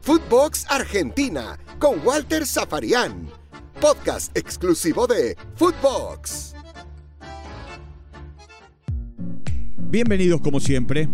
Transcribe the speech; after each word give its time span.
Footbox 0.00 0.66
Argentina 0.68 1.58
con 1.78 2.04
Walter 2.04 2.46
Zafarian. 2.46 3.28
Podcast 3.80 4.36
exclusivo 4.36 5.06
de 5.06 5.36
Footbox. 5.56 6.54
Bienvenidos 9.90 10.40
como 10.40 10.60
siempre. 10.60 11.08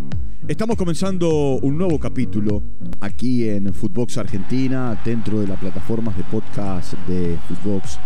Estamos 0.47 0.77
comenzando 0.77 1.29
un 1.61 1.77
nuevo 1.77 1.99
capítulo 1.99 2.63
aquí 3.01 3.47
en 3.49 3.73
Footbox 3.73 4.17
Argentina, 4.17 4.99
dentro 5.05 5.41
de 5.41 5.47
las 5.47 5.59
plataformas 5.59 6.17
de 6.17 6.23
podcast 6.23 6.93
de 7.07 7.37
Footbox. 7.47 7.99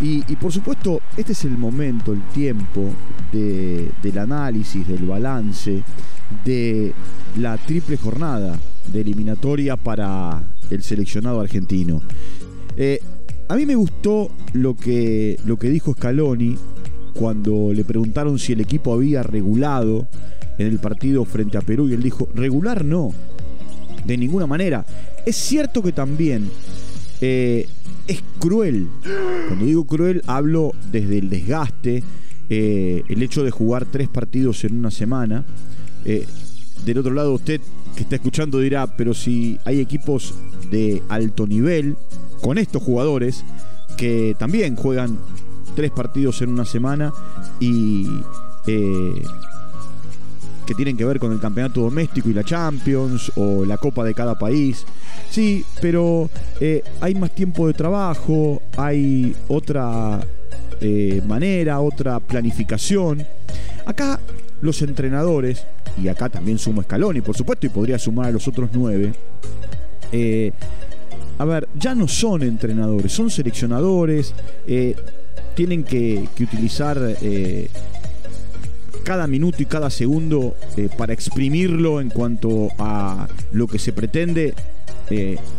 Y, 0.00 0.24
y 0.32 0.36
por 0.36 0.52
supuesto, 0.52 1.00
este 1.16 1.32
es 1.32 1.44
el 1.44 1.58
momento, 1.58 2.12
el 2.12 2.22
tiempo 2.28 2.90
de- 3.32 3.90
del 4.02 4.18
análisis, 4.18 4.86
del 4.86 5.04
balance, 5.06 5.82
de 6.44 6.92
la 7.36 7.56
triple 7.56 7.96
jornada 7.96 8.58
de 8.92 9.00
eliminatoria 9.00 9.76
para 9.76 10.42
el 10.70 10.82
seleccionado 10.82 11.40
argentino. 11.40 12.02
Eh, 12.76 13.00
a 13.48 13.56
mí 13.56 13.66
me 13.66 13.74
gustó 13.74 14.30
lo 14.52 14.76
que, 14.76 15.38
lo 15.46 15.58
que 15.58 15.70
dijo 15.70 15.94
Scaloni 15.94 16.56
cuando 17.14 17.72
le 17.72 17.84
preguntaron 17.84 18.38
si 18.38 18.52
el 18.52 18.60
equipo 18.60 18.92
había 18.92 19.22
regulado 19.22 20.06
en 20.58 20.66
el 20.66 20.78
partido 20.78 21.24
frente 21.24 21.56
a 21.56 21.62
Perú 21.62 21.88
y 21.88 21.94
él 21.94 22.02
dijo, 22.02 22.28
regular 22.34 22.84
no, 22.84 23.12
de 24.04 24.16
ninguna 24.16 24.46
manera. 24.46 24.84
Es 25.24 25.36
cierto 25.36 25.82
que 25.82 25.92
también 25.92 26.50
eh, 27.20 27.66
es 28.06 28.22
cruel. 28.38 28.88
Cuando 29.48 29.64
digo 29.64 29.86
cruel 29.86 30.22
hablo 30.26 30.72
desde 30.92 31.18
el 31.18 31.30
desgaste, 31.30 32.02
eh, 32.50 33.02
el 33.08 33.22
hecho 33.22 33.44
de 33.44 33.50
jugar 33.50 33.86
tres 33.86 34.08
partidos 34.08 34.64
en 34.64 34.78
una 34.78 34.90
semana. 34.90 35.44
Eh, 36.10 36.26
del 36.86 36.96
otro 36.96 37.12
lado 37.12 37.34
usted 37.34 37.60
que 37.94 38.04
está 38.04 38.16
escuchando 38.16 38.60
dirá, 38.60 38.86
pero 38.86 39.12
si 39.12 39.60
hay 39.66 39.78
equipos 39.78 40.34
de 40.70 41.02
alto 41.10 41.46
nivel 41.46 41.98
con 42.40 42.56
estos 42.56 42.82
jugadores 42.82 43.44
que 43.98 44.34
también 44.38 44.74
juegan 44.74 45.18
tres 45.76 45.90
partidos 45.90 46.40
en 46.40 46.48
una 46.48 46.64
semana 46.64 47.12
y 47.60 48.06
eh, 48.66 49.22
que 50.64 50.74
tienen 50.74 50.96
que 50.96 51.04
ver 51.04 51.18
con 51.18 51.30
el 51.30 51.40
campeonato 51.40 51.82
doméstico 51.82 52.30
y 52.30 52.32
la 52.32 52.42
Champions 52.42 53.30
o 53.36 53.66
la 53.66 53.76
Copa 53.76 54.02
de 54.02 54.14
cada 54.14 54.38
país. 54.38 54.86
Sí, 55.28 55.62
pero 55.82 56.30
eh, 56.58 56.82
hay 57.02 57.14
más 57.16 57.34
tiempo 57.34 57.66
de 57.66 57.74
trabajo, 57.74 58.62
hay 58.78 59.36
otra 59.48 60.20
manera, 61.26 61.80
otra 61.80 62.18
planificación. 62.20 63.26
Acá 63.84 64.20
los 64.60 64.82
entrenadores, 64.82 65.64
y 66.02 66.08
acá 66.08 66.28
también 66.28 66.58
sumo 66.58 66.82
Scaloni, 66.82 67.20
por 67.20 67.36
supuesto, 67.36 67.66
y 67.66 67.70
podría 67.70 67.98
sumar 67.98 68.26
a 68.26 68.30
los 68.32 68.48
otros 68.48 68.70
nueve, 68.72 69.12
eh, 70.12 70.52
a 71.38 71.44
ver, 71.44 71.68
ya 71.74 71.94
no 71.94 72.08
son 72.08 72.42
entrenadores, 72.42 73.12
son 73.12 73.30
seleccionadores, 73.30 74.34
eh, 74.66 74.96
tienen 75.54 75.84
que, 75.84 76.28
utilizar 76.40 76.98
eh, 77.22 77.68
cada 79.04 79.26
minuto 79.26 79.62
y 79.62 79.66
cada 79.66 79.90
segundo 79.90 80.56
para 80.96 81.12
exprimirlo 81.12 82.00
en 82.00 82.10
cuanto 82.10 82.68
a 82.78 83.28
lo 83.52 83.66
que 83.66 83.78
se 83.78 83.92
pretende 83.92 84.54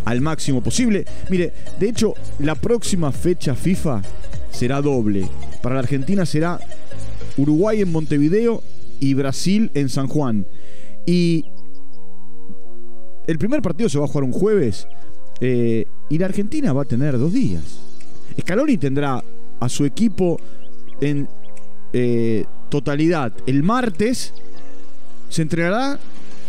al 0.05 0.21
máximo 0.21 0.61
posible. 0.61 1.05
Mire, 1.29 1.53
de 1.79 1.89
hecho, 1.89 2.13
la 2.39 2.55
próxima 2.55 3.11
fecha 3.11 3.55
FIFA 3.55 4.03
será 4.51 4.81
doble. 4.81 5.27
Para 5.63 5.75
la 5.75 5.81
Argentina 5.81 6.25
será 6.25 6.59
Uruguay 7.37 7.81
en 7.81 7.91
Montevideo 7.91 8.61
y 8.99 9.13
Brasil 9.13 9.71
en 9.73 9.89
San 9.89 10.07
Juan. 10.07 10.45
Y 11.05 11.45
el 13.27 13.37
primer 13.37 13.61
partido 13.61 13.89
se 13.89 13.99
va 13.99 14.05
a 14.05 14.07
jugar 14.07 14.23
un 14.23 14.31
jueves 14.31 14.87
eh, 15.41 15.85
y 16.09 16.17
la 16.17 16.25
Argentina 16.25 16.73
va 16.73 16.83
a 16.83 16.85
tener 16.85 17.17
dos 17.17 17.33
días. 17.33 17.79
Scaloni 18.39 18.77
tendrá 18.77 19.23
a 19.59 19.69
su 19.69 19.85
equipo 19.85 20.39
en 21.01 21.27
eh, 21.93 22.45
totalidad 22.69 23.33
el 23.45 23.63
martes, 23.63 24.33
se 25.29 25.41
entrenará, 25.41 25.99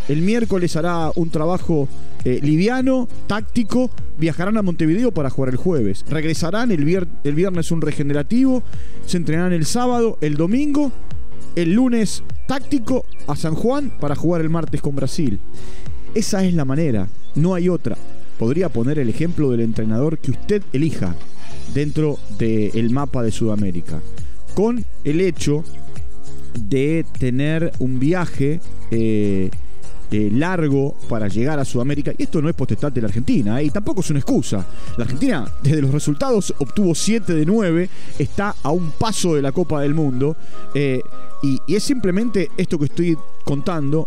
el 0.09 0.23
miércoles 0.23 0.77
hará 0.77 1.11
un 1.15 1.31
trabajo 1.31 1.89
eh, 2.25 2.41
liviano, 2.43 3.09
táctico, 3.27 3.91
viajarán 4.19 4.57
a 4.57 4.63
Montevideo 4.63 5.13
para 5.13 5.31
jugar 5.31 5.51
el 5.51 5.57
jueves, 5.57 6.05
regresarán 6.09 6.71
el, 6.71 6.85
vier- 6.85 7.09
el 7.25 7.35
viernes 7.35 7.71
un 7.71 7.81
regenerativo, 7.81 8.63
se 9.07 9.17
entrenarán 9.17 9.53
el 9.53 9.67
sábado, 9.67 10.19
el 10.21 10.37
domingo, 10.37 10.93
el 11.57 11.73
lunes 11.73 12.23
táctico 12.51 13.07
a 13.29 13.37
San 13.37 13.55
Juan 13.55 13.93
para 14.01 14.17
jugar 14.17 14.41
el 14.41 14.51
martes 14.51 14.83
con 14.83 14.97
Brasil. 14.97 15.39
Esa 16.17 16.45
es 16.45 16.53
la 16.53 16.65
manera, 16.65 17.07
no 17.37 17.55
hay 17.55 17.69
otra. 17.69 17.97
Podría 18.41 18.69
poner 18.69 18.99
el 18.99 19.09
ejemplo 19.09 19.53
del 19.53 19.61
entrenador 19.61 20.19
que 20.19 20.33
usted 20.33 20.61
elija 20.73 21.15
dentro 21.75 22.19
del 22.41 22.91
mapa 22.91 23.23
de 23.23 23.31
Sudamérica. 23.31 24.01
Con 24.57 24.85
el 25.05 25.21
hecho 25.21 25.63
de 26.59 27.07
tener 27.21 27.71
un 27.79 28.01
viaje 28.01 28.61
eh, 28.91 29.51
eh, 30.11 30.31
largo 30.33 30.97
para 31.09 31.29
llegar 31.29 31.59
a 31.59 31.65
Sudamérica. 31.65 32.13
Y 32.17 32.25
esto 32.25 32.43
no 32.43 32.49
es 32.49 32.55
potestad 32.55 32.93
de 32.93 33.01
la 33.01 33.09
Argentina, 33.09 33.61
¿eh? 33.61 33.65
y 33.65 33.71
tampoco 33.71 34.01
es 34.01 34.11
una 34.11 34.19
excusa. 34.19 34.67
La 34.97 35.05
Argentina, 35.05 35.51
desde 35.63 35.83
los 35.83 35.93
resultados, 35.93 36.55
obtuvo 36.59 36.95
7 36.95 37.35
de 37.35 37.47
9, 37.47 37.89
está 38.19 38.55
a 38.63 38.71
un 38.71 38.93
paso 38.93 39.35
de 39.35 39.43
la 39.43 39.53
Copa 39.53 39.81
del 39.81 39.95
Mundo. 39.95 40.37
eh, 40.75 41.01
y, 41.43 41.59
y 41.67 41.75
es 41.75 41.83
simplemente 41.83 42.51
esto 42.57 42.79
que 42.79 42.85
estoy 42.85 43.17
contando, 43.45 44.07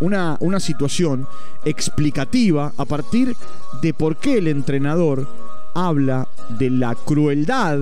una, 0.00 0.36
una 0.40 0.60
situación 0.60 1.26
explicativa 1.64 2.72
a 2.76 2.84
partir 2.84 3.36
de 3.82 3.94
por 3.94 4.16
qué 4.16 4.38
el 4.38 4.48
entrenador 4.48 5.28
habla 5.74 6.28
de 6.58 6.70
la 6.70 6.94
crueldad 6.94 7.78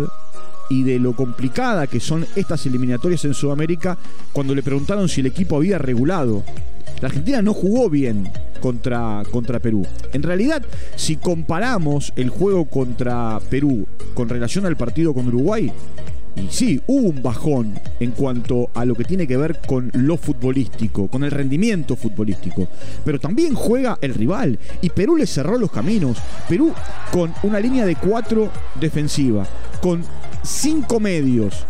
y 0.70 0.82
de 0.82 0.98
lo 0.98 1.14
complicada 1.14 1.86
que 1.86 2.00
son 2.00 2.26
estas 2.36 2.66
eliminatorias 2.66 3.24
en 3.24 3.34
Sudamérica 3.34 3.96
cuando 4.32 4.54
le 4.54 4.62
preguntaron 4.62 5.08
si 5.08 5.20
el 5.20 5.26
equipo 5.26 5.56
había 5.56 5.78
regulado. 5.78 6.42
La 7.00 7.08
Argentina 7.08 7.42
no 7.42 7.54
jugó 7.54 7.90
bien 7.90 8.28
contra, 8.60 9.22
contra 9.30 9.60
Perú. 9.60 9.86
En 10.12 10.22
realidad, 10.22 10.62
si 10.96 11.16
comparamos 11.16 12.12
el 12.16 12.30
juego 12.30 12.64
contra 12.64 13.40
Perú 13.50 13.86
con 14.14 14.28
relación 14.28 14.66
al 14.66 14.76
partido 14.76 15.12
con 15.12 15.28
Uruguay, 15.28 15.72
y 16.36 16.48
sí, 16.50 16.80
hubo 16.86 17.08
un 17.08 17.22
bajón 17.22 17.78
en 18.00 18.10
cuanto 18.10 18.70
a 18.74 18.84
lo 18.84 18.94
que 18.94 19.04
tiene 19.04 19.26
que 19.26 19.36
ver 19.36 19.60
con 19.66 19.90
lo 19.94 20.16
futbolístico, 20.16 21.08
con 21.08 21.22
el 21.22 21.30
rendimiento 21.30 21.94
futbolístico. 21.94 22.66
Pero 23.04 23.20
también 23.20 23.54
juega 23.54 23.98
el 24.00 24.14
rival. 24.14 24.58
Y 24.80 24.90
Perú 24.90 25.16
le 25.16 25.26
cerró 25.26 25.58
los 25.58 25.70
caminos. 25.70 26.18
Perú 26.48 26.72
con 27.12 27.32
una 27.44 27.60
línea 27.60 27.86
de 27.86 27.94
cuatro 27.94 28.50
defensiva, 28.80 29.46
con 29.80 30.02
cinco 30.42 30.98
medios 30.98 31.66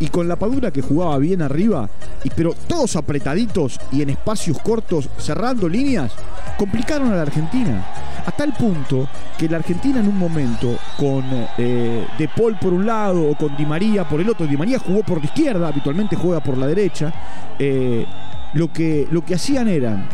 y, 0.00 0.08
con 0.08 0.26
la 0.26 0.36
Padura 0.36 0.70
que 0.70 0.82
jugaba 0.82 1.18
bien 1.18 1.42
arriba, 1.42 1.88
y, 2.24 2.30
pero 2.30 2.54
todos 2.66 2.96
apretaditos 2.96 3.78
y 3.92 4.02
en 4.02 4.10
espacios 4.10 4.58
cortos, 4.58 5.08
cerrando 5.18 5.68
líneas, 5.68 6.12
complicaron 6.58 7.12
a 7.12 7.16
la 7.16 7.22
Argentina. 7.22 7.84
A 8.26 8.32
tal 8.32 8.52
punto 8.54 9.08
que 9.38 9.48
la 9.48 9.58
Argentina 9.58 10.00
en 10.00 10.08
un 10.08 10.18
momento, 10.18 10.76
con 10.98 11.24
eh, 11.58 12.04
De 12.18 12.28
Paul 12.28 12.58
por 12.58 12.72
un 12.72 12.84
lado 12.84 13.30
o 13.30 13.36
con 13.36 13.56
Di 13.56 13.64
María 13.64 14.08
por 14.08 14.20
el 14.20 14.28
otro, 14.28 14.46
Di 14.46 14.56
María 14.56 14.80
jugó 14.80 15.02
por 15.02 15.20
la 15.20 15.26
izquierda, 15.26 15.68
habitualmente 15.68 16.16
juega 16.16 16.40
por 16.40 16.58
la 16.58 16.66
derecha, 16.66 17.12
eh, 17.58 18.04
lo, 18.54 18.72
que, 18.72 19.06
lo 19.12 19.24
que 19.24 19.36
hacían 19.36 19.68
eran 19.68 20.08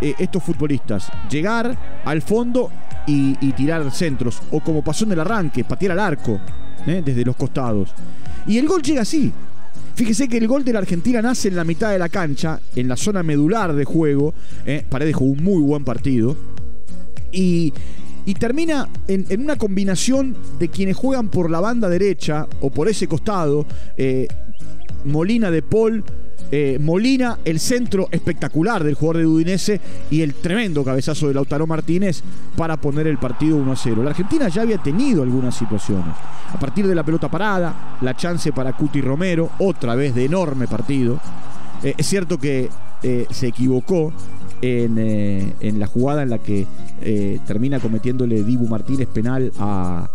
eh, 0.00 0.14
estos 0.18 0.44
futbolistas 0.44 1.10
llegar 1.28 1.76
al 2.04 2.22
fondo 2.22 2.70
y, 3.06 3.36
y 3.40 3.52
tirar 3.52 3.90
centros, 3.90 4.40
o 4.52 4.60
como 4.60 4.82
pasó 4.82 5.04
en 5.04 5.12
el 5.12 5.20
arranque, 5.20 5.64
patear 5.64 5.92
al 5.92 6.00
arco 6.00 6.40
eh, 6.86 7.02
desde 7.04 7.24
los 7.24 7.36
costados. 7.36 7.90
Y 8.46 8.58
el 8.58 8.66
gol 8.66 8.82
llega 8.82 9.02
así. 9.02 9.32
Fíjese 9.94 10.28
que 10.28 10.38
el 10.38 10.48
gol 10.48 10.64
de 10.64 10.72
la 10.72 10.78
Argentina 10.78 11.20
nace 11.20 11.48
en 11.48 11.56
la 11.56 11.64
mitad 11.64 11.90
de 11.90 11.98
la 11.98 12.08
cancha, 12.08 12.58
en 12.74 12.88
la 12.88 12.96
zona 12.96 13.22
medular 13.22 13.74
de 13.74 13.84
juego. 13.84 14.32
eh, 14.64 14.84
Paredes 14.88 15.14
jugó 15.14 15.32
un 15.32 15.44
muy 15.44 15.60
buen 15.62 15.84
partido. 15.84 16.36
Y, 17.32 17.72
y 18.24 18.34
termina 18.34 18.88
en, 19.08 19.26
una 19.40 19.56
combinación 19.56 20.34
de 20.58 20.68
quienes 20.68 20.96
juegan 20.96 21.28
por 21.28 21.50
la 21.50 21.60
banda 21.60 21.88
derecha 21.88 22.46
o 22.60 22.70
por 22.70 22.88
ese 22.88 23.06
costado. 23.08 23.66
eh, 23.96 24.26
Molina 25.04 25.50
de 25.50 25.62
Paul. 25.62 26.04
Eh, 26.52 26.78
Molina, 26.80 27.38
el 27.44 27.60
centro 27.60 28.08
espectacular 28.10 28.82
del 28.82 28.94
jugador 28.94 29.18
de 29.18 29.26
Udinese 29.26 29.80
y 30.10 30.22
el 30.22 30.34
tremendo 30.34 30.82
cabezazo 30.84 31.28
de 31.28 31.34
Lautaro 31.34 31.66
Martínez 31.66 32.22
para 32.56 32.76
poner 32.76 33.06
el 33.06 33.18
partido 33.18 33.56
1 33.56 33.72
a 33.72 33.76
0. 33.76 34.02
La 34.02 34.10
Argentina 34.10 34.48
ya 34.48 34.62
había 34.62 34.78
tenido 34.78 35.22
algunas 35.22 35.54
situaciones. 35.54 36.14
A 36.52 36.58
partir 36.58 36.86
de 36.86 36.94
la 36.94 37.04
pelota 37.04 37.30
parada, 37.30 37.96
la 38.00 38.16
chance 38.16 38.52
para 38.52 38.72
Cuti 38.72 39.00
Romero, 39.00 39.50
otra 39.58 39.94
vez 39.94 40.14
de 40.14 40.24
enorme 40.24 40.66
partido. 40.66 41.20
Eh, 41.82 41.94
es 41.96 42.06
cierto 42.06 42.38
que 42.38 42.68
eh, 43.02 43.26
se 43.30 43.46
equivocó 43.46 44.12
en, 44.62 45.54
en, 45.60 45.80
la 45.80 45.86
jugada 45.86 46.22
en 46.22 46.30
la 46.30 46.38
que 46.38 46.66
termina 47.46 47.80
cometiéndole 47.80 48.42
Dibu 48.44 48.68
Martínez 48.68 49.08
penal 49.08 49.52
a, 49.58 50.08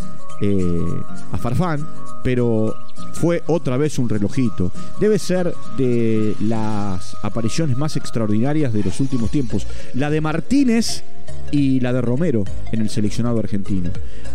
a 1.32 1.38
Farfán, 1.38 1.86
pero 2.24 2.76
fue 3.14 3.44
otra 3.48 3.78
vez 3.78 3.98
un 3.98 4.10
relojito. 4.10 4.72
Debe 5.00 5.18
ser 5.20 5.54
de 5.78 6.36
las 6.42 7.16
apariciones 7.24 7.78
más 7.78 7.96
extraordinarias 7.96 8.74
de 8.74 8.84
los 8.84 9.00
últimos 9.00 9.32
tiempos. 9.32 9.66
La 9.94 10.10
de 10.10 10.22
Martínez 10.22 11.04
y 11.52 11.80
la 11.80 11.94
de 11.94 12.02
Romero 12.02 12.44
en 12.72 12.82
el 12.82 12.90
seleccionado 12.90 13.40
argentino. 13.40 13.90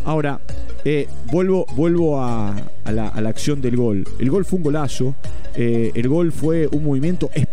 Ahora, 0.05 0.41
eh, 0.85 1.09
vuelvo, 1.31 1.67
vuelvo 1.77 2.23
a, 2.23 2.57
la, 2.87 3.09
acción 3.09 3.61
del 3.61 3.77
gol. 3.77 4.05
El 4.19 4.31
gol 4.31 4.45
fue 4.45 4.57
un 4.59 4.63
golazo. 4.65 5.15
Eh, 5.55 5.93
el 5.95 6.09
gol 6.09 6.33
fue 6.33 6.69
un 6.73 6.85
movimiento 6.85 7.29
espectacular 7.35 7.50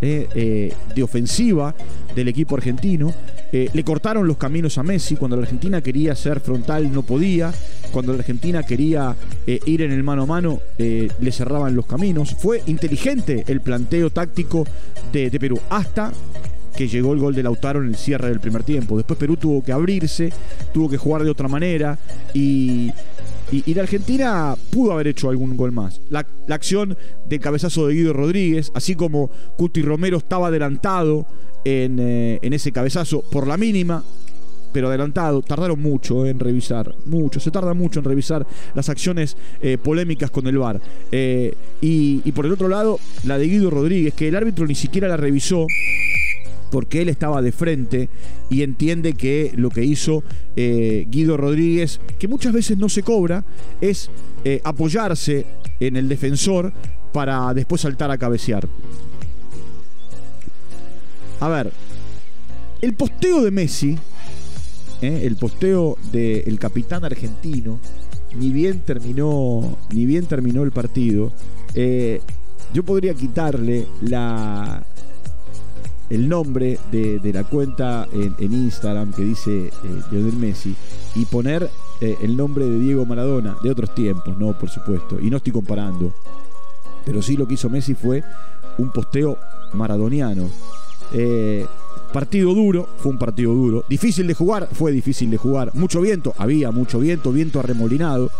eh, 0.00 0.72
de 0.94 1.02
ofensiva 1.02 1.74
del 2.14 2.28
equipo 2.28 2.56
argentino. 2.56 3.12
le 3.52 3.84
cortaron 3.84 4.26
los 4.26 4.36
caminos 4.36 4.78
a 4.78 4.82
Messi. 4.82 5.16
Cuando 5.16 5.36
la 5.36 5.42
Argentina 5.42 5.80
quería 5.80 6.14
ser 6.14 6.40
frontal 6.40 6.92
no 6.92 7.02
podía. 7.02 7.52
Cuando 7.92 8.12
la 8.12 8.18
Argentina 8.18 8.62
quería 8.62 9.16
ir 9.46 9.82
en 9.82 9.92
el 9.92 10.02
mano 10.02 10.22
a 10.22 10.26
mano 10.26 10.60
le 10.78 11.32
cerraban 11.32 11.74
los 11.74 11.86
caminos. 11.86 12.34
Fue 12.38 12.62
inteligente 12.66 13.44
el 13.48 13.60
planteo 13.60 14.10
táctico 14.10 14.64
de, 15.12 15.30
de 15.30 15.40
Perú. 15.40 15.60
Hasta 15.68 16.12
que 16.76 16.88
llegó 16.88 17.12
el 17.12 17.18
gol 17.18 17.34
de 17.34 17.42
Lautaro 17.42 17.82
en 17.82 17.88
el 17.88 17.96
cierre 17.96 18.28
del 18.28 18.40
primer 18.40 18.62
tiempo. 18.62 18.96
Después 18.96 19.18
Perú 19.18 19.36
tuvo 19.36 19.62
que 19.62 19.72
abrirse, 19.72 20.32
tuvo 20.72 20.88
que 20.88 20.96
jugar 20.96 21.24
de 21.24 21.30
otra 21.30 21.48
manera 21.48 21.98
y, 22.32 22.90
y, 23.52 23.74
la 23.74 23.82
Argentina 23.82 24.54
pudo 24.70 24.92
haber 24.92 25.08
hecho 25.08 25.28
algún 25.28 25.56
gol 25.56 25.72
más. 25.72 26.00
La, 26.08 26.26
acción 26.48 26.96
del 27.28 27.40
cabezazo 27.40 27.86
de 27.86 27.94
Guido 27.94 28.12
Rodríguez, 28.12 28.70
así 28.74 28.94
como 28.94 29.30
Cuti 29.56 29.82
Romero 29.82 30.18
estaba 30.18 30.48
adelantado 30.48 31.26
en, 31.64 31.98
eh, 32.00 32.38
ese 32.42 32.72
cabezazo 32.72 33.22
por 33.22 33.46
la 33.46 33.56
mínima, 33.56 34.04
pero 34.72 34.88
adelantado. 34.88 35.42
Tardaron 35.42 35.80
mucho 35.80 36.26
en 36.26 36.38
revisar, 36.38 36.94
mucho. 37.06 37.40
Se 37.40 37.50
tarda 37.50 37.74
mucho 37.74 37.98
en 37.98 38.04
revisar 38.04 38.46
las 38.74 38.88
acciones 38.88 39.36
eh, 39.60 39.78
polémicas 39.82 40.30
con 40.30 40.46
el 40.46 40.58
VAR. 40.58 40.80
Eh, 41.10 41.54
y, 41.80 42.32
por 42.32 42.46
el 42.46 42.52
otro 42.52 42.68
lado, 42.68 42.98
la 43.24 43.38
de 43.38 43.46
Guido 43.46 43.70
Rodríguez, 43.70 44.14
que 44.14 44.28
el 44.28 44.36
árbitro 44.36 44.66
ni 44.66 44.74
siquiera 44.74 45.08
la 45.08 45.16
revisó 45.16 45.66
porque 46.70 47.02
él 47.02 47.08
estaba 47.08 47.42
de 47.42 47.52
frente 47.52 48.08
y 48.48 48.62
entiende 48.62 49.14
que 49.14 49.52
lo 49.54 49.70
que 49.70 49.84
hizo 49.84 50.22
eh, 50.56 51.06
Guido 51.08 51.36
Rodríguez, 51.36 52.00
que 52.18 52.28
muchas 52.28 52.52
veces 52.52 52.78
no 52.78 52.88
se 52.88 53.02
cobra, 53.02 53.44
es 53.80 54.10
eh, 54.44 54.60
apoyarse 54.64 55.46
en 55.80 55.96
el 55.96 56.08
defensor 56.08 56.72
para 57.12 57.52
después 57.54 57.80
saltar 57.80 58.10
a 58.10 58.18
cabecear. 58.18 58.68
A 61.40 61.48
ver, 61.48 61.72
el 62.80 62.94
posteo 62.94 63.42
de 63.42 63.50
Messi, 63.50 63.98
eh, 65.00 65.22
el 65.24 65.36
posteo 65.36 65.96
del 66.12 66.58
capitán 66.58 67.04
argentino, 67.04 67.80
ni 68.36 68.50
bien 68.50 68.80
terminó, 68.80 69.76
ni 69.92 70.06
bien 70.06 70.26
terminó 70.26 70.62
el 70.62 70.70
partido, 70.70 71.32
yo 72.72 72.84
podría 72.84 73.14
quitarle 73.14 73.86
la, 74.02 74.84
el 76.10 76.28
nombre 76.28 76.78
de, 76.90 77.20
la 77.32 77.44
cuenta 77.44 78.06
en, 78.12 78.52
Instagram 78.52 79.12
que 79.12 79.22
dice 79.22 79.68
eh, 79.68 79.72
Lionel 80.10 80.36
Messi 80.36 80.74
y 81.14 81.24
poner 81.24 81.70
eh, 82.00 82.16
el 82.20 82.36
nombre 82.36 82.66
de 82.66 82.78
Diego 82.80 83.06
Maradona 83.06 83.56
de 83.62 83.70
otros 83.70 83.94
tiempos, 83.94 84.36
no, 84.36 84.58
por 84.58 84.68
supuesto. 84.68 85.20
Y 85.20 85.30
no 85.30 85.36
estoy 85.36 85.52
comparando. 85.52 86.12
Pero 87.04 87.22
sí 87.22 87.36
lo 87.36 87.46
que 87.46 87.54
hizo 87.54 87.70
Messi 87.70 87.94
fue 87.94 88.22
un 88.78 88.90
posteo 88.90 89.38
maradoniano. 89.72 90.50
Eh, 91.12 91.64
partido 92.12 92.54
duro, 92.54 92.88
fue 92.98 93.12
un 93.12 93.18
partido 93.18 93.54
duro. 93.54 93.84
Difícil 93.88 94.26
de 94.26 94.34
jugar, 94.34 94.68
fue 94.72 94.90
difícil 94.90 95.30
de 95.30 95.36
jugar. 95.36 95.70
Mucho 95.74 96.00
viento, 96.00 96.34
había 96.38 96.72
mucho 96.72 96.98
viento, 96.98 97.30
viento 97.30 97.60
arremolinado. 97.60 98.30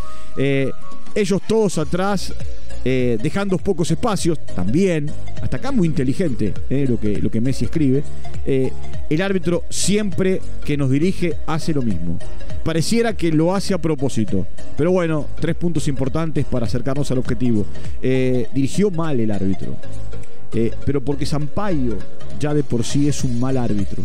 ellos 1.14 1.40
todos 1.46 1.78
atrás 1.78 2.34
eh, 2.84 3.18
dejando 3.22 3.58
pocos 3.58 3.90
espacios, 3.90 4.38
también, 4.54 5.10
hasta 5.42 5.58
acá 5.58 5.70
muy 5.70 5.86
inteligente 5.86 6.54
eh, 6.70 6.86
lo, 6.88 6.98
que, 6.98 7.18
lo 7.18 7.30
que 7.30 7.40
Messi 7.40 7.66
escribe, 7.66 8.02
eh, 8.46 8.72
el 9.10 9.20
árbitro 9.20 9.64
siempre 9.68 10.40
que 10.64 10.76
nos 10.78 10.90
dirige 10.90 11.36
hace 11.46 11.74
lo 11.74 11.82
mismo. 11.82 12.18
Pareciera 12.64 13.14
que 13.14 13.32
lo 13.32 13.54
hace 13.54 13.74
a 13.74 13.78
propósito, 13.78 14.46
pero 14.76 14.92
bueno, 14.92 15.26
tres 15.40 15.56
puntos 15.56 15.88
importantes 15.88 16.46
para 16.46 16.66
acercarnos 16.66 17.10
al 17.10 17.18
objetivo. 17.18 17.66
dirigió 18.00 18.90
mal 18.90 19.18
el 19.18 19.30
árbitro, 19.30 19.76
pero 20.84 21.02
porque 21.02 21.24
Sampaio 21.24 21.96
ya 22.38 22.52
de 22.54 22.62
por 22.62 22.84
sí 22.84 23.08
es 23.08 23.24
un 23.24 23.40
mal 23.40 23.56
árbitro. 23.56 24.04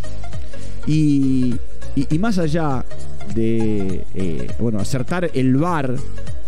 Y, 0.88 1.56
y, 1.95 2.16
y 2.16 2.19
más 2.19 2.38
allá 2.38 2.86
de 3.33 4.06
bueno, 4.60 4.80
acertar 4.80 5.31
el 5.33 5.56
VAR 5.56 5.95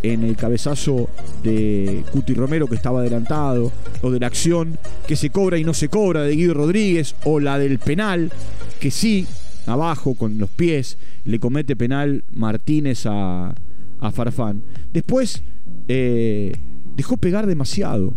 en 0.04 0.24
el 0.24 0.36
cabezazo 0.36 1.10
de 1.44 2.04
Cuti 2.12 2.34
Romero 2.34 2.68
que 2.68 2.76
estaba 2.76 3.00
adelantado, 3.00 3.72
o 4.02 4.12
de 4.12 4.20
la 4.20 4.28
acción 4.28 4.78
que 5.08 5.16
se 5.16 5.30
cobra 5.30 5.58
y 5.58 5.64
no 5.64 5.74
se 5.74 5.90
cobra 5.90 6.22
de 6.22 6.36
Guido 6.36 6.54
Rodríguez, 6.54 7.16
o 7.24 7.40
la 7.40 7.58
del 7.58 7.80
penal 7.80 8.32
que 8.80 8.92
sí, 8.92 9.26
abajo 9.66 10.16
con 10.16 10.38
los 10.38 10.50
pies, 10.50 10.98
le 11.26 11.40
comete 11.40 11.76
penal 11.76 12.24
Martínez 12.32 13.06
a, 13.06 13.54
a 14.00 14.12
Farfán. 14.12 14.62
Después 14.94 15.44
eh, 15.88 16.54
dejó 16.96 17.18
pegar 17.18 17.48
demasiado. 17.48 18.14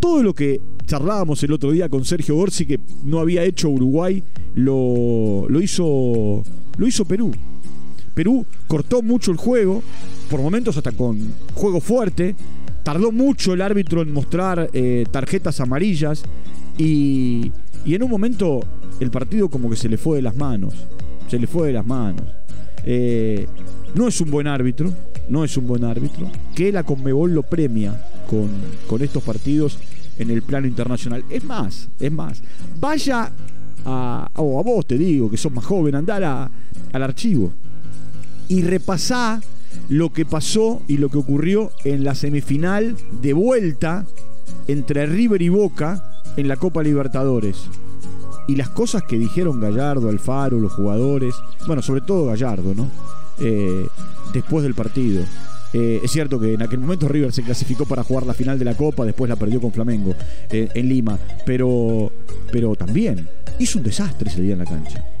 Todo 0.00 0.22
lo 0.22 0.34
que 0.34 0.60
charlábamos 0.86 1.42
el 1.42 1.52
otro 1.52 1.72
día 1.72 1.88
con 1.88 2.04
Sergio 2.04 2.36
Gorsi 2.36 2.66
que 2.66 2.78
no 3.04 3.18
había 3.18 3.44
hecho 3.44 3.68
Uruguay, 3.68 4.22
lo, 4.54 5.46
lo, 5.48 5.60
hizo, 5.60 6.42
lo 6.76 6.86
hizo 6.86 7.04
Perú. 7.04 7.32
Perú 8.16 8.46
cortó 8.66 9.02
mucho 9.02 9.30
el 9.30 9.36
juego, 9.36 9.82
por 10.30 10.40
momentos 10.40 10.74
hasta 10.78 10.90
con 10.90 11.34
juego 11.52 11.82
fuerte. 11.82 12.34
Tardó 12.82 13.12
mucho 13.12 13.52
el 13.52 13.60
árbitro 13.60 14.00
en 14.00 14.10
mostrar 14.10 14.70
eh, 14.72 15.04
tarjetas 15.10 15.60
amarillas 15.60 16.22
y, 16.78 17.52
en 17.84 18.02
un 18.02 18.10
momento 18.10 18.60
el 19.00 19.10
partido 19.10 19.50
como 19.50 19.68
que 19.68 19.76
se 19.76 19.90
le 19.90 19.98
fue 19.98 20.16
de 20.16 20.22
las 20.22 20.34
manos. 20.34 20.72
Se 21.28 21.38
le 21.38 21.46
fue 21.46 21.66
de 21.66 21.72
las 21.74 21.86
manos. 21.86 22.24
Eh, 22.84 23.46
no 23.94 24.08
es 24.08 24.18
un 24.22 24.30
buen 24.30 24.46
árbitro, 24.46 24.90
no 25.28 25.44
es 25.44 25.54
un 25.58 25.66
buen 25.66 25.84
árbitro. 25.84 26.30
Que 26.54 26.72
la 26.72 26.84
Conmebol 26.84 27.34
lo 27.34 27.42
premia 27.42 28.02
con, 28.30 29.02
estos 29.02 29.22
partidos 29.24 29.78
en 30.18 30.30
el 30.30 30.40
plano 30.40 30.66
internacional. 30.66 31.22
Es 31.28 31.44
más, 31.44 31.90
es 32.00 32.12
más. 32.12 32.42
Vaya 32.80 33.30
a, 33.84 34.30
a 34.32 34.40
vos 34.40 34.86
te 34.86 34.96
digo, 34.96 35.30
que 35.30 35.36
sos 35.36 35.52
más 35.52 35.66
joven, 35.66 35.96
andar 35.96 36.24
al 36.24 37.02
archivo 37.02 37.52
y 38.48 38.62
repasá 38.62 39.40
lo 39.88 40.12
que 40.12 40.24
pasó 40.24 40.82
y 40.88 40.96
lo 40.96 41.08
que 41.08 41.18
ocurrió 41.18 41.70
en 41.84 42.04
la 42.04 42.14
semifinal 42.14 42.96
de 43.22 43.32
vuelta 43.32 44.06
entre 44.68 45.06
River 45.06 45.42
y 45.42 45.48
Boca 45.48 46.22
en 46.36 46.48
la 46.48 46.56
Copa 46.56 46.82
Libertadores. 46.82 47.68
Y 48.48 48.56
las 48.56 48.68
cosas 48.68 49.02
que 49.02 49.18
dijeron 49.18 49.60
Gallardo, 49.60 50.08
Alfaro, 50.08 50.60
los 50.60 50.72
jugadores, 50.72 51.34
bueno, 51.66 51.82
sobre 51.82 52.00
todo 52.00 52.26
Gallardo, 52.26 52.74
¿no? 52.74 52.88
Eh, 53.38 53.86
después 54.32 54.62
del 54.62 54.74
partido. 54.74 55.24
Eh, 55.72 56.00
es 56.02 56.10
cierto 56.12 56.38
que 56.38 56.54
en 56.54 56.62
aquel 56.62 56.78
momento 56.78 57.08
River 57.08 57.32
se 57.32 57.42
clasificó 57.42 57.86
para 57.86 58.04
jugar 58.04 58.24
la 58.24 58.34
final 58.34 58.58
de 58.58 58.64
la 58.64 58.76
Copa, 58.76 59.04
después 59.04 59.28
la 59.28 59.36
perdió 59.36 59.60
con 59.60 59.72
Flamengo 59.72 60.14
eh, 60.50 60.68
en 60.72 60.88
Lima, 60.88 61.18
pero, 61.44 62.12
pero 62.52 62.74
también 62.76 63.28
hizo 63.58 63.78
un 63.78 63.84
desastre 63.84 64.30
ese 64.30 64.42
día 64.42 64.52
en 64.52 64.60
la 64.60 64.64
cancha 64.64 65.15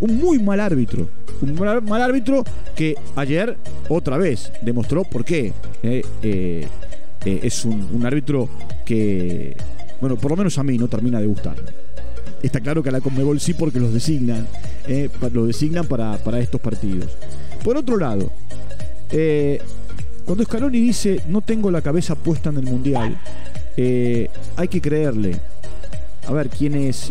un 0.00 0.16
muy 0.18 0.38
mal 0.38 0.60
árbitro. 0.60 1.08
Un 1.42 1.54
mal, 1.54 2.02
árbitro 2.02 2.44
que 2.74 2.96
ayer 3.16 3.56
otra 3.88 4.18
vez 4.18 4.52
demostró 4.62 5.04
por 5.04 5.24
qué. 5.24 5.52
Eh, 5.82 6.02
eh, 6.22 6.66
eh, 7.24 7.40
es 7.42 7.64
un, 7.64 8.04
árbitro 8.04 8.48
que, 8.84 9.56
bueno, 10.00 10.16
por 10.16 10.30
lo 10.30 10.36
menos 10.36 10.58
a 10.58 10.62
mí 10.62 10.76
no 10.78 10.88
termina 10.88 11.20
de 11.20 11.26
gustar. 11.26 11.56
Está 12.42 12.60
claro 12.60 12.82
que 12.82 12.88
a 12.88 12.92
la 12.92 13.00
Conmebol 13.00 13.38
sí 13.38 13.52
porque 13.52 13.78
los 13.78 13.92
designan, 13.92 14.46
los 15.32 15.46
designan 15.46 15.86
para, 15.86 16.16
para, 16.18 16.40
estos 16.40 16.60
partidos. 16.60 17.10
Por 17.62 17.76
otro 17.76 17.98
lado, 17.98 18.32
cuando 20.24 20.44
Scaloni 20.44 20.80
dice 20.80 21.20
no 21.28 21.42
tengo 21.42 21.70
la 21.70 21.82
cabeza 21.82 22.14
puesta 22.14 22.48
en 22.48 22.56
el 22.56 22.64
Mundial, 22.64 23.18
hay 23.76 24.68
que 24.70 24.80
creerle. 24.80 25.36
A 26.26 26.32
ver, 26.32 26.48
quienes 26.48 27.10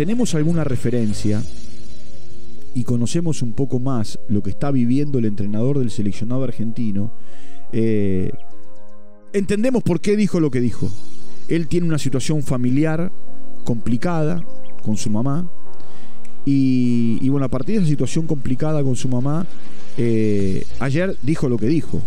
tenemos 0.00 0.34
alguna 0.34 0.64
referencia 0.64 1.42
y 2.74 2.84
conocemos 2.84 3.42
un 3.42 3.52
poco 3.52 3.78
más 3.78 4.18
lo 4.28 4.42
que 4.42 4.48
está 4.48 4.70
viviendo 4.70 5.18
el 5.18 5.26
entrenador 5.26 5.78
del 5.78 5.90
seleccionado 5.90 6.42
argentino, 6.42 7.12
eh, 7.70 8.30
entendemos 9.34 9.82
por 9.82 10.00
qué 10.00 10.16
dijo 10.16 10.40
lo 10.40 10.50
que 10.50 10.62
dijo. 10.62 10.90
Él 11.48 11.68
tiene 11.68 11.86
una 11.86 11.98
situación 11.98 12.42
familiar 12.42 13.12
complicada 13.64 14.42
con 14.82 14.96
su 14.96 15.10
mamá. 15.10 15.50
Y, 16.46 17.28
bueno, 17.28 17.44
a 17.44 17.50
partir 17.50 17.74
de 17.74 17.82
esa 17.82 17.90
situación 17.90 18.26
complicada 18.26 18.82
con 18.82 18.96
su 18.96 19.06
mamá, 19.06 19.46
eh, 19.98 20.64
ayer 20.78 21.14
dijo 21.22 21.46
lo 21.46 21.58
que 21.58 21.66
dijo. 21.66 22.00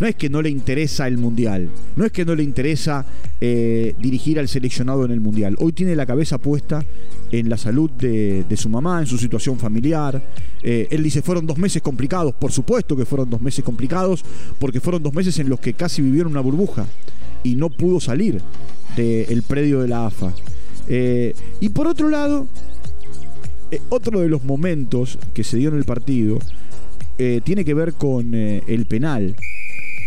No 0.00 0.06
es 0.06 0.16
que 0.16 0.30
no 0.30 0.40
le 0.40 0.48
interesa 0.48 1.06
el 1.06 1.18
Mundial, 1.18 1.68
no 1.94 2.06
es 2.06 2.10
que 2.10 2.24
no 2.24 2.34
le 2.34 2.42
interesa 2.42 3.04
eh, 3.40 3.94
dirigir 4.00 4.38
al 4.38 4.48
seleccionado 4.48 5.04
en 5.04 5.10
el 5.10 5.20
Mundial. 5.20 5.56
Hoy 5.58 5.72
tiene 5.72 5.94
la 5.94 6.06
cabeza 6.06 6.38
puesta 6.38 6.82
en 7.30 7.50
la 7.50 7.58
salud 7.58 7.90
de, 7.90 8.44
su 8.56 8.70
mamá, 8.70 9.00
en 9.00 9.06
su 9.06 9.18
situación 9.18 9.58
familiar. 9.58 10.22
Eh, 10.62 10.88
él 10.90 11.02
dice, 11.02 11.20
fueron 11.20 11.46
dos 11.46 11.58
meses 11.58 11.82
complicados, 11.82 12.34
por 12.34 12.50
supuesto 12.50 12.96
que 12.96 13.04
fueron 13.04 13.28
dos 13.28 13.42
meses 13.42 13.62
complicados, 13.62 14.24
porque 14.58 14.80
fueron 14.80 15.02
dos 15.02 15.12
meses 15.12 15.38
en 15.38 15.50
los 15.50 15.60
que 15.60 15.74
casi 15.74 16.00
vivieron 16.00 16.32
una 16.32 16.40
burbuja 16.40 16.86
y 17.44 17.54
no 17.54 17.68
pudo 17.68 18.00
salir 18.00 18.40
del 18.96 19.42
predio 19.42 19.80
de 19.80 19.88
la 19.88 20.06
AFA. 20.06 20.32
Eh, 20.88 21.34
y 21.60 21.68
por 21.68 21.86
otro 21.86 22.08
lado, 22.08 22.48
otro 23.90 24.20
de 24.20 24.30
los 24.30 24.44
momentos 24.44 25.18
que 25.34 25.44
se 25.44 25.58
dio 25.58 25.68
en 25.68 25.76
el 25.76 25.84
partido 25.84 26.38
tiene 27.44 27.66
que 27.66 27.74
ver 27.74 27.92
con 27.92 28.32
el 28.32 28.86
penal 28.86 29.36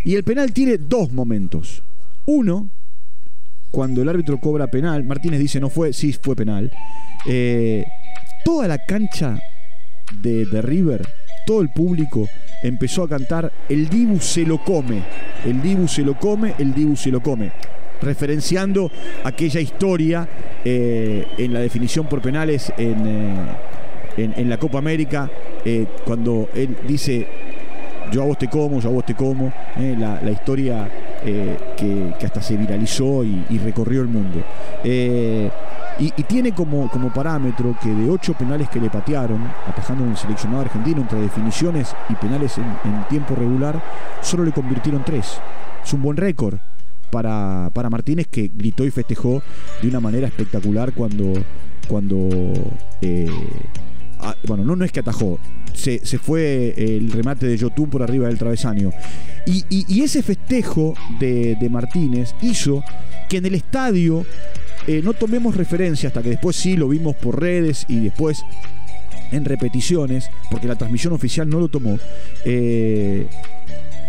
y 0.06 0.16
el 0.16 0.24
penal 0.24 0.52
tiene 0.52 0.78
dos 0.78 1.12
momentos. 1.12 1.84
Uno, 2.26 2.70
cuando 3.72 4.02
el 4.02 4.10
árbitro 4.10 4.40
cobra 4.40 4.68
penal, 4.68 5.04
Martínez 5.04 5.40
dice 5.40 5.60
no 5.60 5.70
fue, 5.70 5.94
sí 5.94 6.14
fue 6.14 6.36
penal. 6.36 6.72
Eh, 7.26 7.86
toda 8.44 8.68
la 8.68 8.78
cancha 8.78 9.40
de, 10.22 10.46
River, 10.62 11.08
todo 11.46 11.62
el 11.62 11.70
público 11.70 12.28
empezó 12.62 13.04
a 13.04 13.10
cantar 13.10 13.52
El 13.70 13.90
Dibu 13.90 14.20
se 14.20 14.46
lo 14.46 14.64
come, 14.64 15.04
el 15.46 15.62
Dibu 15.62 15.88
se 15.88 16.04
lo 16.04 16.18
come, 16.18 16.54
el 16.60 16.74
Dibu 16.74 16.96
se 16.96 17.10
lo 17.10 17.22
come 17.22 17.52
referenciando 18.02 18.92
aquella 19.24 19.62
historia 19.62 20.28
eh, 20.66 21.26
en 21.38 21.54
la 21.54 21.62
definición 21.62 22.06
por 22.08 22.22
penales 22.22 22.74
en, 22.78 23.08
eh, 24.18 24.46
la 24.46 24.58
Copa 24.58 24.78
América, 24.78 25.32
cuando 26.06 26.50
él 26.54 26.76
dice 26.86 27.26
yo 28.12 28.24
a 28.24 28.26
vos 28.26 28.38
te 28.38 28.48
como, 28.48 28.80
yo 28.80 28.90
a 28.90 28.92
vos 28.92 29.06
te 29.06 29.16
como, 29.16 29.52
eh, 29.78 29.96
la, 29.98 30.32
historia 30.32 30.90
eh, 31.24 31.58
que, 31.78 32.26
hasta 32.26 32.42
se 32.42 32.58
viralizó 32.58 33.24
y, 33.24 33.58
recorrió 33.64 34.02
el 34.02 34.08
mundo. 34.08 34.44
Eh, 34.84 35.50
y, 36.00 36.12
tiene 36.24 36.54
como, 36.54 36.90
como 36.90 37.14
parámetro 37.14 37.76
que 37.82 37.90
de 37.90 38.10
ocho 38.10 38.34
penales 38.34 38.70
que 38.70 38.80
le 38.80 38.90
patearon, 38.90 39.42
atajando 39.68 40.06
el 40.06 40.18
seleccionado 40.18 40.62
argentino 40.62 41.02
entre 41.02 41.20
definiciones 41.20 41.96
y 42.10 42.16
penales 42.16 42.58
en, 42.58 43.04
tiempo 43.10 43.36
regular, 43.36 43.82
solo 44.22 44.44
le 44.44 44.52
convirtieron 44.52 45.04
tres. 45.04 45.40
Es 45.84 45.94
un 45.94 46.02
buen 46.02 46.18
récord 46.18 46.58
para, 47.12 47.70
para 47.74 47.90
Martínez 47.90 48.28
que 48.28 48.50
gritó 48.56 48.86
y 48.86 48.92
festejó 48.92 49.44
de 49.82 49.88
una 49.88 50.00
manera 50.00 50.28
espectacular 50.28 50.94
cuando, 50.94 51.34
cuando 51.88 52.30
bueno, 54.48 54.76
no, 54.76 54.86
es 54.86 54.92
que 54.92 55.00
atajó, 55.00 55.40
se, 55.74 56.00
fue 56.18 56.74
el 56.78 57.12
remate 57.12 57.46
de 57.48 57.58
Yotun 57.58 57.90
por 57.90 58.04
arriba 58.04 58.28
del 58.28 58.38
travesaño. 58.38 58.92
Y, 59.46 60.02
ese 60.02 60.24
festejo 60.24 60.94
de, 61.20 61.58
Martínez 61.70 62.36
hizo 62.42 62.84
que 63.30 63.38
en 63.38 63.46
el 63.46 63.56
estadio 63.56 64.26
eh, 64.88 65.02
no 65.04 65.14
tomemos 65.14 65.56
referencia 65.56 66.08
hasta 66.08 66.22
que 66.22 66.30
después 66.30 66.56
sí 66.56 66.76
lo 66.76 66.90
vimos 66.90 67.16
por 67.16 67.40
redes 67.40 67.86
y 67.88 68.00
después 68.00 68.44
en 69.32 69.46
repeticiones, 69.46 70.30
porque 70.52 70.68
la 70.68 70.76
transmisión 70.76 71.14
oficial 71.14 71.50
no 71.50 71.60
lo 71.60 71.68
tomó. 71.68 71.98
Eh, 72.46 73.28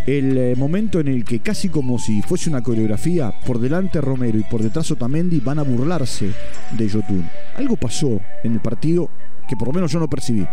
el 0.07 0.37
eh, 0.37 0.55
momento 0.55 1.01
en 1.01 1.09
el 1.09 1.25
que 1.25 1.41
casi 1.41 1.71
como 1.71 1.99
si 1.99 2.21
fuese 2.21 2.51
una 2.51 2.63
coreografía, 2.63 3.33
por 3.47 3.59
delante 3.59 4.03
Romero 4.03 4.39
y 4.39 4.43
por 4.43 4.63
detrás 4.63 4.91
Otamendi 4.91 5.41
van 5.41 5.59
a 5.59 5.63
burlarse 5.63 6.31
de 6.73 6.89
Yotun. 6.89 7.29
Algo 7.57 7.77
pasó 7.77 8.21
en 8.43 8.53
el 8.53 8.61
partido 8.61 9.09
que 9.49 9.57
por 9.57 9.69
lo 9.69 9.75
menos 9.75 9.93
yo 9.93 9.99
no 9.99 10.09
percibí. 10.09 10.47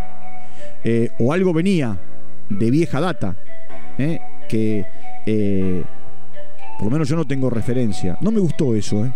Eh, 0.84 1.12
o 1.20 1.32
algo 1.32 1.54
venía 1.54 1.98
de 2.50 2.72
vieja 2.72 3.00
data, 3.00 3.36
eh, 3.98 4.20
que 4.50 4.86
eh, 5.26 5.84
por 6.78 6.86
lo 6.86 6.92
menos 6.92 7.08
yo 7.08 7.16
no 7.16 7.26
tengo 7.26 7.50
referencia. 7.50 8.18
No 8.22 8.32
me 8.32 8.40
gustó 8.40 8.76
eso, 8.76 9.12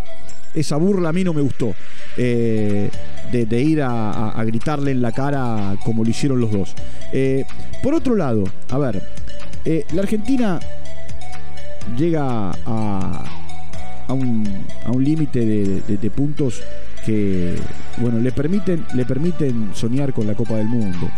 esa 0.53 0.77
burla 0.77 1.09
a 1.09 1.13
mí 1.13 1.23
no 1.23 1.33
me 1.33 1.41
gustó. 1.41 1.73
De, 2.15 3.61
ir 3.61 3.81
a, 3.81 4.41
gritarle 4.45 4.91
en 4.91 5.01
la 5.01 5.11
cara 5.11 5.75
como 5.83 6.03
lo 6.03 6.09
hicieron 6.09 6.39
los 6.39 6.51
dos. 6.51 6.75
por 7.83 7.93
otro 7.93 8.15
lado, 8.15 8.43
a 8.69 8.77
ver, 8.77 9.01
la 9.91 10.01
Argentina 10.01 10.59
llega 11.97 12.51
a, 12.65 13.25
a 14.07 14.13
un, 14.13 14.65
a 14.85 14.91
un 14.91 15.03
límite 15.03 15.45
de 15.45 16.11
puntos 16.11 16.61
que 17.05 17.55
bueno, 17.97 18.19
le 18.19 18.31
permiten, 18.31 18.85
le 18.93 19.05
permiten 19.05 19.71
soñar 19.73 20.13
con 20.13 20.27
la 20.27 20.33
Copa 20.33 20.55
del 20.55 20.67
Mundo. 20.67 21.09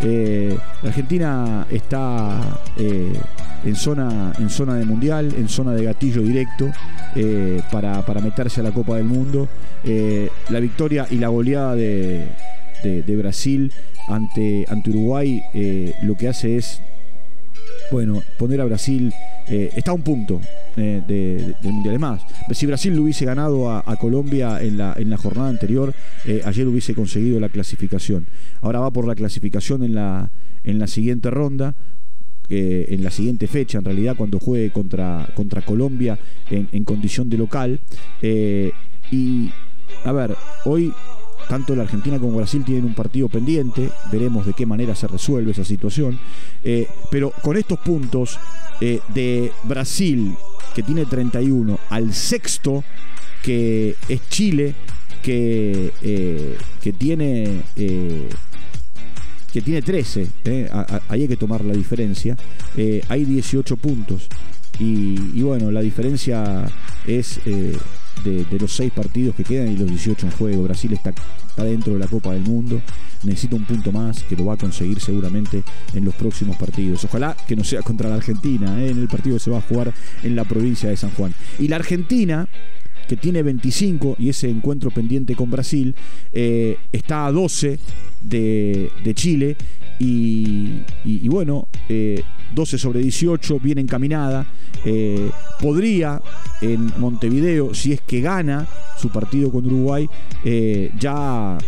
Eh, 0.00 0.56
Argentina 0.84 1.66
está 1.70 2.60
eh, 2.76 3.12
en, 3.64 3.74
zona, 3.74 4.32
en 4.38 4.48
zona 4.48 4.76
de 4.76 4.84
mundial, 4.84 5.34
en 5.36 5.48
zona 5.48 5.72
de 5.72 5.84
gatillo 5.84 6.22
directo 6.22 6.70
eh, 7.16 7.60
para, 7.72 8.02
meterse 8.22 8.60
a 8.60 8.62
la 8.62 8.70
Copa 8.70 8.96
del 8.96 9.04
Mundo. 9.04 9.48
la 10.50 10.60
victoria 10.60 11.06
y 11.10 11.16
la 11.16 11.28
goleada 11.28 11.74
de, 11.74 12.28
de, 12.82 13.16
Brasil 13.16 13.72
ante, 14.08 14.64
ante 14.68 14.90
Uruguay 14.90 15.42
lo 16.02 16.14
que 16.14 16.28
hace 16.28 16.56
es 16.56 16.80
bueno, 17.90 18.22
poner 18.38 18.60
a 18.60 18.64
Brasil 18.64 19.12
está 19.48 19.92
a 19.92 19.94
un 19.94 20.02
punto, 20.02 20.40
eh, 20.80 21.02
de, 21.08 21.54
del 21.60 21.72
Mundial. 21.72 21.94
Es 21.94 22.00
más, 22.00 22.22
si 22.52 22.64
Brasil 22.64 22.94
lo 22.94 23.02
hubiese 23.02 23.24
ganado 23.24 23.68
a, 23.68 23.96
Colombia 23.96 24.62
en 24.62 24.78
la, 24.78 24.94
en 24.96 25.10
la 25.10 25.16
jornada 25.16 25.48
anterior, 25.48 25.92
eh, 26.24 26.40
ayer 26.44 26.68
hubiese 26.68 26.94
conseguido 26.94 27.40
la 27.40 27.48
clasificación. 27.48 28.28
Ahora 28.60 28.78
va 28.78 28.92
por 28.92 29.04
la 29.04 29.16
clasificación 29.16 29.82
en 29.82 29.96
la, 29.96 30.30
en 30.62 30.78
la 30.78 30.86
siguiente 30.86 31.30
ronda. 31.30 31.74
Eh, 32.50 32.86
en 32.90 33.04
la 33.04 33.10
siguiente 33.10 33.46
fecha, 33.46 33.78
en 33.78 33.84
realidad, 33.84 34.16
cuando 34.16 34.38
juegue 34.38 34.70
contra, 34.70 35.28
contra 35.34 35.60
Colombia 35.62 36.18
en, 36.48 36.84
condición 36.84 37.28
de 37.28 37.36
local. 37.36 37.80
y, 39.10 39.50
a 40.04 40.12
ver, 40.12 40.34
hoy 40.64 40.92
tanto 41.48 41.74
la 41.76 41.82
Argentina 41.82 42.18
como 42.18 42.36
Brasil 42.36 42.64
tienen 42.64 42.84
un 42.84 42.94
partido 42.94 43.28
pendiente, 43.28 43.90
veremos 44.10 44.46
de 44.46 44.54
qué 44.54 44.66
manera 44.66 44.94
se 44.94 45.06
resuelve 45.06 45.52
esa 45.52 45.64
situación, 45.64 46.18
pero 47.10 47.32
con 47.42 47.56
estos 47.56 47.78
puntos 47.78 48.38
de 48.80 49.52
Brasil 49.64 50.36
que 50.74 50.84
tiene 50.84 51.06
31, 51.06 51.78
al 51.90 52.14
sexto, 52.14 52.84
que 53.42 53.96
es 54.08 54.28
Chile, 54.28 54.74
que, 55.22 55.92
eh, 56.02 56.56
que 56.80 56.92
tiene... 56.92 57.62
Eh, 57.74 58.28
que 59.52 59.62
tiene 59.62 59.80
13, 59.80 60.28
eh, 60.44 60.68
ahí 61.08 61.22
hay 61.22 61.26
que 61.26 61.38
tomar 61.38 61.64
la 61.64 61.72
diferencia, 61.72 62.36
hay 63.08 63.24
18 63.24 63.76
puntos. 63.78 64.28
Y, 64.78 65.40
bueno, 65.40 65.70
la 65.70 65.80
diferencia 65.80 66.70
es 67.06 67.40
de, 68.24 68.46
los 68.58 68.72
6 68.72 68.92
partidos 68.92 69.34
que 69.34 69.44
quedan 69.44 69.68
y 69.68 69.76
los 69.76 69.88
18 69.88 70.26
en 70.26 70.32
juego. 70.32 70.62
Brasil 70.64 70.92
está, 70.92 71.12
dentro 71.62 71.94
de 71.94 71.98
la 71.98 72.06
Copa 72.06 72.32
del 72.32 72.42
Mundo, 72.42 72.80
necesita 73.24 73.56
un 73.56 73.64
punto 73.64 73.92
más 73.92 74.22
que 74.22 74.36
lo 74.36 74.46
va 74.46 74.54
a 74.54 74.56
conseguir 74.56 75.00
seguramente 75.00 75.62
en 75.94 76.04
los 76.04 76.14
próximos 76.14 76.56
partidos. 76.56 77.04
Ojalá 77.04 77.36
que 77.46 77.56
no 77.56 77.64
sea 77.64 77.82
contra 77.82 78.08
la 78.08 78.16
Argentina, 78.16 78.80
¿eh? 78.82 78.90
en 78.90 78.98
el 78.98 79.08
partido 79.08 79.36
que 79.36 79.40
se 79.40 79.50
va 79.50 79.58
a 79.58 79.62
jugar 79.62 79.92
en 80.22 80.36
la 80.36 80.44
provincia 80.44 80.88
de 80.88 80.96
San 80.96 81.10
Juan. 81.10 81.34
Y 81.58 81.68
la 81.68 81.76
Argentina, 81.76 82.48
que 83.08 83.16
tiene 83.16 83.42
25 83.42 84.16
y 84.18 84.28
ese 84.28 84.48
encuentro 84.48 84.90
pendiente 84.90 85.34
con 85.34 85.50
Brasil, 85.50 85.94
eh, 86.32 86.76
está 86.92 87.26
a 87.26 87.32
12 87.32 87.78
de, 88.22 89.12
Chile 89.14 89.56
y, 89.98 91.28
bueno, 91.28 91.68
12 92.54 92.76
eh, 92.76 92.78
sobre 92.78 93.00
18, 93.00 93.58
bien 93.60 93.78
encaminada. 93.78 94.46
podría 95.60 96.20
en 96.60 96.92
Montevideo, 96.98 97.74
si 97.74 97.92
es 97.92 98.00
que 98.00 98.20
gana 98.20 98.66
su 98.96 99.10
partido 99.10 99.50
con 99.50 99.66
Uruguay, 99.66 100.08
ya 100.98 101.58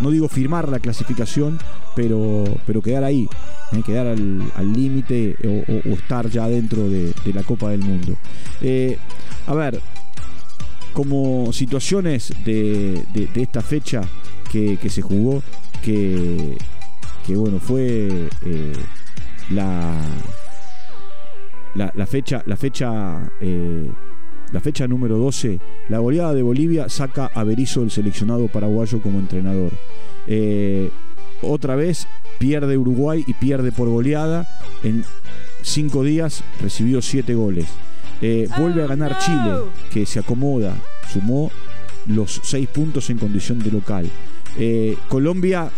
no 0.00 0.10
digo 0.10 0.28
firmar 0.28 0.68
la 0.68 0.80
clasificación, 0.80 1.58
pero, 1.94 2.44
pero 2.66 2.82
quedar 2.82 3.04
ahí, 3.04 3.28
¿eh? 3.72 3.82
quedar 3.84 4.06
al 4.06 4.72
límite 4.72 5.36
o, 5.68 5.94
estar 5.94 6.28
ya 6.28 6.48
dentro 6.48 6.88
de, 6.88 7.12
la 7.32 7.42
Copa 7.42 7.70
del 7.70 7.80
Mundo. 7.80 8.16
Eh, 8.60 8.98
a 9.46 9.54
ver, 9.54 9.80
como 10.92 11.52
situaciones 11.52 12.32
de, 12.44 13.04
esta 13.34 13.62
fecha 13.62 14.02
que, 14.50 14.78
se 14.88 15.02
jugó, 15.02 15.42
que, 15.82 16.56
que 17.26 17.36
bueno, 17.36 17.58
fue 17.58 18.28
eh, 19.50 19.54
la, 21.74 21.92
la, 21.94 22.06
fecha, 22.06 22.42
la 22.46 22.56
fecha 22.56 23.30
la 24.54 24.60
fecha 24.60 24.86
número 24.86 25.18
12, 25.18 25.58
la 25.88 25.98
goleada 25.98 26.32
de 26.32 26.42
Bolivia 26.42 26.88
saca 26.88 27.26
a 27.34 27.42
Berizzo 27.42 27.80
del 27.80 27.90
seleccionado 27.90 28.46
paraguayo 28.46 29.02
como 29.02 29.18
entrenador. 29.18 29.72
Eh, 30.28 30.90
otra 31.42 31.74
vez 31.74 32.06
pierde 32.38 32.78
Uruguay 32.78 33.24
y 33.26 33.34
pierde 33.34 33.72
por 33.72 33.88
goleada. 33.88 34.46
En 34.84 35.04
cinco 35.62 36.04
días 36.04 36.44
recibió 36.60 37.02
siete 37.02 37.34
goles. 37.34 37.66
Eh, 38.22 38.48
vuelve 38.56 38.84
a 38.84 38.86
ganar 38.86 39.16
oh, 39.18 39.24
Chile, 39.24 39.72
que 39.90 40.06
se 40.06 40.20
acomoda, 40.20 40.76
sumó 41.12 41.50
los 42.06 42.40
seis 42.44 42.68
puntos 42.68 43.10
en 43.10 43.18
condición 43.18 43.58
de 43.58 43.72
local. 43.72 44.08
Eh, 44.56 44.96
Colombia 45.08 45.68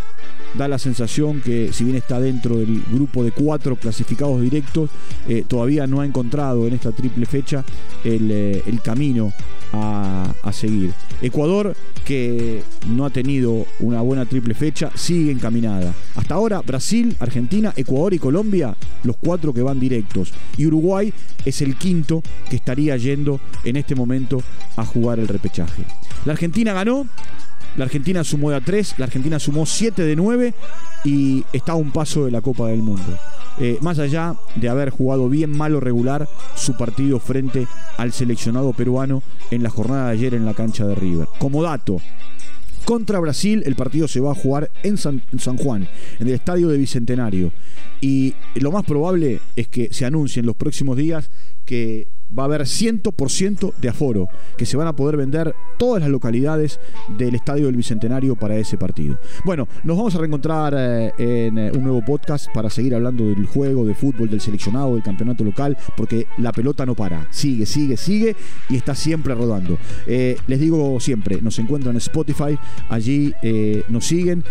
da 0.57 0.69
la 0.69 0.79
sensación 0.79 1.41
que 1.41 1.73
si 1.73 1.85
bien 1.85 1.97
está 1.97 2.21
dentro 2.21 2.57
del 2.57 2.83
grupo 2.91 3.25
de 3.25 3.33
cuatro 3.33 3.77
clasificados 3.77 4.41
directos, 4.41 4.91
eh, 5.29 5.45
todavía 5.47 5.87
no 5.87 6.01
ha 6.01 6.07
encontrado 6.07 6.67
en 6.67 6.75
esta 6.75 6.93
triple 6.93 7.27
fecha 7.27 7.65
el, 8.05 8.31
eh, 8.31 8.63
camino 8.83 9.33
a, 9.73 10.33
a, 10.43 10.53
seguir. 10.53 10.93
Ecuador, 11.21 11.75
que 12.05 12.63
no 12.89 13.05
ha 13.05 13.11
tenido 13.11 13.67
una 13.81 14.01
buena 14.01 14.27
triple 14.27 14.55
fecha, 14.55 14.91
sigue 14.95 15.33
encaminada. 15.33 15.95
Hasta 16.15 16.35
ahora 16.35 16.61
Brasil, 16.61 17.17
Argentina, 17.19 17.73
Ecuador 17.77 18.15
y 18.15 18.19
Colombia, 18.19 18.77
los 19.03 19.17
cuatro 19.17 19.53
que 19.53 19.63
van 19.63 19.81
directos. 19.81 20.33
Y 20.57 20.67
Uruguay 20.67 21.13
es 21.45 21.63
el 21.63 21.77
quinto 21.77 22.23
que 22.49 22.57
estaría 22.57 22.97
yendo 22.97 23.41
en 23.65 23.77
este 23.77 23.95
momento 23.95 24.43
a 24.77 24.85
jugar 24.85 25.19
el 25.19 25.29
repechaje. 25.29 25.83
La 26.25 26.33
Argentina 26.33 26.73
ganó, 26.73 27.07
la 27.77 27.85
Argentina 27.85 28.25
sumó 28.25 28.51
de 28.51 28.57
a 28.57 28.61
3, 28.61 28.95
la 28.99 29.05
Argentina 29.07 29.39
sumó 29.39 29.67
7 29.67 30.03
de 30.03 30.17
9 30.17 30.55
y 31.05 31.45
está 31.53 31.73
a 31.73 31.77
un 31.77 31.91
paso 31.91 32.25
de 32.25 32.31
la 32.31 32.41
Copa 32.41 32.69
del 32.69 32.83
Mundo. 32.83 33.19
Eh, 33.59 33.79
más 33.81 33.99
allá 33.99 34.37
de 34.55 34.69
haber 34.69 34.91
jugado 34.91 35.31
bien 35.31 35.51
malo 35.51 35.81
regular 35.81 36.29
su 36.55 36.77
partido 36.77 37.19
frente 37.19 37.67
al 37.97 38.13
seleccionado 38.13 38.73
peruano 38.75 39.23
en 39.51 39.63
la 39.63 39.71
jornada 39.71 40.07
de 40.07 40.13
ayer 40.13 40.35
en 40.35 40.45
la 40.45 40.55
cancha 40.55 40.87
de 40.87 40.95
River. 40.95 41.27
Como 41.39 41.63
dato, 41.63 42.01
contra 42.85 43.19
Brasil 43.19 43.63
el 43.67 43.75
partido 43.75 44.09
se 44.09 44.21
va 44.21 44.33
a 44.33 44.35
jugar 44.35 44.71
en 44.83 44.99
San, 44.99 45.23
Juan, 45.59 45.89
en 46.19 46.29
el 46.29 46.35
estadio 46.35 46.69
de 46.69 46.79
Bicentenario. 46.79 47.53
Y 48.01 48.35
lo 48.57 48.71
más 48.71 48.85
probable 48.85 49.41
es 49.57 49.69
que 49.69 49.89
se 49.91 50.05
anuncie 50.05 50.41
en 50.41 50.47
los 50.47 50.57
próximos 50.57 50.97
días 50.97 51.31
que 51.65 52.09
va 52.37 52.45
a 52.45 52.47
haber 52.47 52.63
100% 52.63 53.75
de 53.81 53.89
aforo, 53.89 54.29
que 54.57 54.67
se 54.67 54.77
van 54.77 54.87
a 54.87 54.97
poder 54.97 55.17
vender 55.17 55.55
todas 55.79 56.01
las 56.01 56.11
localidades 56.11 56.81
del 57.17 57.35
Estadio 57.35 57.67
del 57.67 57.77
Bicentenario 57.77 58.37
para 58.37 58.57
ese 58.57 58.77
partido. 58.77 59.19
Bueno, 59.45 59.69
nos 59.85 59.97
vamos 59.97 60.15
a 60.15 60.19
reencontrar 60.19 60.75
eh, 60.77 61.13
en 61.19 61.59
eh, 61.59 61.73
un 61.73 61.85
nuevo 61.85 62.05
podcast 62.05 62.49
para 62.53 62.71
seguir 62.71 62.95
hablando 62.95 63.25
del 63.25 63.47
juego, 63.47 63.85
de 63.85 63.95
fútbol, 63.95 64.29
del 64.29 64.41
seleccionado, 64.41 64.95
del 64.95 65.03
campeonato 65.03 65.45
local, 65.45 65.77
porque 65.97 66.27
la 66.39 66.53
pelota 66.53 66.85
no 66.87 66.95
para, 66.95 67.29
sigue, 67.33 67.67
sigue, 67.67 67.97
sigue 67.97 68.37
y 68.69 68.77
está 68.77 68.95
siempre 68.95 69.35
rodando. 69.35 69.79
Eh, 70.07 70.37
les 70.47 70.61
digo 70.61 70.99
siempre, 71.01 71.41
nos 71.43 71.59
encuentran 71.59 71.95
en 71.95 71.99
Spotify, 71.99 72.59
allí 72.89 73.35
nos 73.89 74.07
siguen 74.07 74.45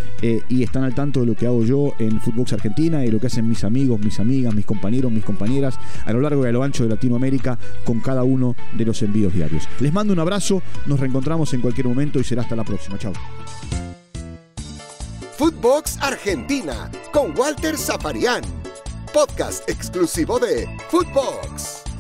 y 0.50 0.64
están 0.64 0.84
al 0.84 0.94
tanto 0.94 1.22
de 1.22 1.26
lo 1.26 1.36
que 1.36 1.46
hago 1.46 1.64
yo 1.64 1.94
en 2.00 2.20
Footbox 2.22 2.54
Argentina 2.54 3.06
y 3.06 3.12
lo 3.12 3.20
que 3.20 3.28
hacen 3.28 3.48
mis 3.48 3.64
amigos, 3.64 4.00
mis 4.00 4.20
amigas, 4.20 4.54
mis 4.54 4.66
compañeros, 4.66 5.12
mis 5.12 5.24
compañeras 5.24 5.78
a 6.06 6.14
lo 6.14 6.22
largo 6.22 6.46
y 6.46 6.50
a 6.50 6.52
lo 6.52 6.64
ancho 6.64 6.84
de 6.84 6.90
Latinoamérica 6.90 7.58
con 7.84 8.00
cada 8.00 8.24
uno 8.24 8.56
de 8.74 8.86
los 8.86 9.02
envíos 9.02 9.34
diarios. 9.34 9.68
Les 9.80 9.94
mando 9.94 10.14
un 10.14 10.20
abrazo, 10.20 10.62
nos 10.86 11.00
reencontramos 11.00 11.54
en 11.54 11.62
cualquier 11.62 11.88
momento 11.88 12.20
y 12.20 12.24
será 12.24 12.42
hasta 12.42 12.56
la 12.56 12.64
próxima. 12.64 12.98
Chao. 12.98 13.14
Footbox 15.38 15.98
Argentina 16.02 16.90
con 17.12 17.38
Walter 17.38 17.78
Zaparián, 17.78 18.42
podcast 19.14 19.68
exclusivo 19.70 20.40
de 20.40 20.68
Footbox. 20.90 21.95